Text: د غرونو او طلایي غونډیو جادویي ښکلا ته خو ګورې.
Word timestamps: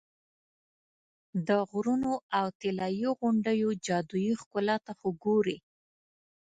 د 1.47 1.49
غرونو 1.69 2.13
او 2.37 2.47
طلایي 2.61 3.09
غونډیو 3.19 3.69
جادویي 3.85 4.33
ښکلا 4.41 4.77
ته 4.85 4.91
خو 4.99 5.09
ګورې. 5.23 5.57